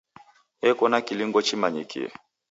[0.69, 2.07] Eko na kilungo chimanyikie.